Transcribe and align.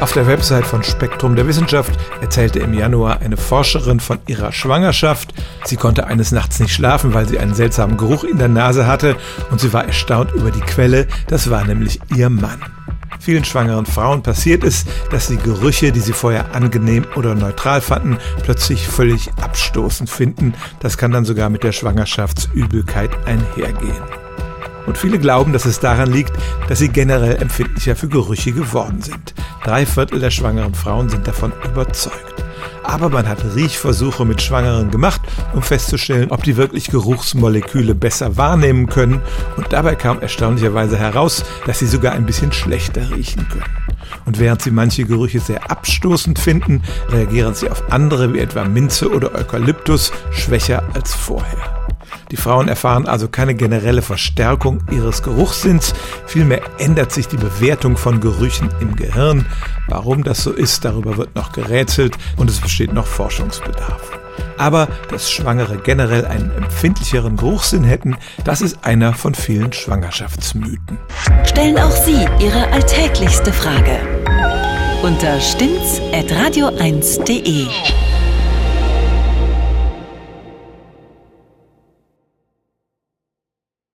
Auf 0.00 0.12
der 0.14 0.26
Website 0.26 0.64
von 0.64 0.82
Spektrum 0.82 1.36
der 1.36 1.46
Wissenschaft 1.46 1.92
erzählte 2.22 2.58
im 2.60 2.72
Januar 2.72 3.20
eine 3.20 3.36
Forscherin 3.36 4.00
von 4.00 4.18
ihrer 4.26 4.50
Schwangerschaft. 4.50 5.34
Sie 5.64 5.76
konnte 5.76 6.06
eines 6.06 6.32
Nachts 6.32 6.58
nicht 6.58 6.72
schlafen, 6.72 7.12
weil 7.12 7.28
sie 7.28 7.38
einen 7.38 7.52
seltsamen 7.52 7.98
Geruch 7.98 8.24
in 8.24 8.38
der 8.38 8.48
Nase 8.48 8.86
hatte 8.86 9.16
und 9.50 9.60
sie 9.60 9.74
war 9.74 9.84
erstaunt 9.84 10.32
über 10.32 10.50
die 10.50 10.60
Quelle. 10.60 11.06
Das 11.28 11.50
war 11.50 11.66
nämlich 11.66 12.00
ihr 12.16 12.30
Mann. 12.30 12.62
Vielen 13.18 13.44
schwangeren 13.44 13.84
Frauen 13.84 14.22
passiert 14.22 14.64
es, 14.64 14.86
dass 15.10 15.26
sie 15.26 15.36
Gerüche, 15.36 15.92
die 15.92 16.00
sie 16.00 16.14
vorher 16.14 16.54
angenehm 16.54 17.04
oder 17.14 17.34
neutral 17.34 17.82
fanden, 17.82 18.16
plötzlich 18.42 18.88
völlig 18.88 19.30
abstoßend 19.42 20.08
finden. 20.08 20.54
Das 20.80 20.96
kann 20.96 21.12
dann 21.12 21.26
sogar 21.26 21.50
mit 21.50 21.62
der 21.62 21.72
Schwangerschaftsübelkeit 21.72 23.10
einhergehen. 23.26 24.02
Und 24.86 24.96
viele 24.96 25.18
glauben, 25.18 25.52
dass 25.52 25.66
es 25.66 25.78
daran 25.78 26.10
liegt, 26.10 26.32
dass 26.68 26.78
sie 26.78 26.88
generell 26.88 27.36
empfindlicher 27.36 27.96
für 27.96 28.08
Gerüche 28.08 28.52
geworden 28.52 29.02
sind. 29.02 29.34
Drei 29.64 29.84
Viertel 29.84 30.20
der 30.20 30.30
schwangeren 30.30 30.74
Frauen 30.74 31.08
sind 31.08 31.26
davon 31.26 31.52
überzeugt. 31.64 32.44
Aber 32.82 33.10
man 33.10 33.28
hat 33.28 33.38
Riechversuche 33.54 34.24
mit 34.24 34.40
Schwangeren 34.40 34.90
gemacht, 34.90 35.20
um 35.52 35.62
festzustellen, 35.62 36.30
ob 36.30 36.42
die 36.42 36.56
wirklich 36.56 36.90
Geruchsmoleküle 36.90 37.94
besser 37.94 38.36
wahrnehmen 38.36 38.86
können. 38.86 39.20
Und 39.56 39.72
dabei 39.72 39.94
kam 39.94 40.20
erstaunlicherweise 40.20 40.96
heraus, 40.96 41.44
dass 41.66 41.78
sie 41.78 41.86
sogar 41.86 42.14
ein 42.14 42.26
bisschen 42.26 42.52
schlechter 42.52 43.10
riechen 43.10 43.46
können. 43.48 43.64
Und 44.24 44.38
während 44.38 44.62
sie 44.62 44.70
manche 44.70 45.04
Gerüche 45.04 45.40
sehr 45.40 45.70
abstoßend 45.70 46.38
finden, 46.38 46.82
reagieren 47.10 47.54
sie 47.54 47.70
auf 47.70 47.92
andere 47.92 48.32
wie 48.32 48.40
etwa 48.40 48.64
Minze 48.64 49.10
oder 49.10 49.34
Eukalyptus 49.34 50.10
schwächer 50.30 50.82
als 50.94 51.14
vorher. 51.14 51.79
Die 52.30 52.36
Frauen 52.36 52.68
erfahren 52.68 53.06
also 53.06 53.28
keine 53.28 53.54
generelle 53.54 54.02
Verstärkung 54.02 54.82
ihres 54.90 55.22
Geruchssinns, 55.22 55.94
vielmehr 56.26 56.62
ändert 56.78 57.12
sich 57.12 57.28
die 57.28 57.36
Bewertung 57.36 57.96
von 57.96 58.20
Gerüchen 58.20 58.70
im 58.80 58.96
Gehirn. 58.96 59.46
Warum 59.88 60.22
das 60.22 60.42
so 60.42 60.52
ist, 60.52 60.84
darüber 60.84 61.16
wird 61.16 61.34
noch 61.34 61.52
gerätselt 61.52 62.16
und 62.36 62.48
es 62.48 62.60
besteht 62.60 62.92
noch 62.92 63.06
Forschungsbedarf. 63.06 64.00
Aber 64.56 64.88
dass 65.10 65.30
Schwangere 65.30 65.78
generell 65.78 66.24
einen 66.26 66.50
empfindlicheren 66.52 67.36
Geruchssinn 67.36 67.84
hätten, 67.84 68.16
das 68.44 68.60
ist 68.60 68.84
einer 68.84 69.14
von 69.14 69.34
vielen 69.34 69.72
Schwangerschaftsmythen. 69.72 70.98
Stellen 71.44 71.78
auch 71.78 71.90
Sie 71.90 72.26
Ihre 72.38 72.70
alltäglichste 72.72 73.52
Frage 73.52 73.98
unter 75.02 75.40
stimmtz.radio1.de. 75.40 77.66